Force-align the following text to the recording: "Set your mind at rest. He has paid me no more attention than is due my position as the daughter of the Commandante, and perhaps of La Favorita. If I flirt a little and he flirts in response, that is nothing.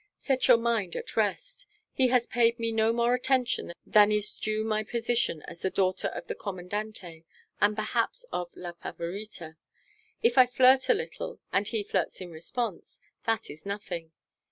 "Set 0.23 0.47
your 0.47 0.57
mind 0.57 0.95
at 0.95 1.15
rest. 1.15 1.67
He 1.93 2.07
has 2.07 2.25
paid 2.25 2.57
me 2.57 2.71
no 2.71 2.91
more 2.91 3.13
attention 3.13 3.71
than 3.85 4.11
is 4.11 4.35
due 4.39 4.63
my 4.63 4.81
position 4.81 5.43
as 5.43 5.61
the 5.61 5.69
daughter 5.69 6.07
of 6.07 6.25
the 6.25 6.33
Commandante, 6.33 7.23
and 7.59 7.75
perhaps 7.75 8.25
of 8.33 8.49
La 8.55 8.71
Favorita. 8.71 9.57
If 10.23 10.39
I 10.39 10.47
flirt 10.47 10.89
a 10.89 10.95
little 10.95 11.39
and 11.53 11.67
he 11.67 11.83
flirts 11.83 12.19
in 12.19 12.31
response, 12.31 12.99
that 13.27 13.51
is 13.51 13.63
nothing. 13.63 14.11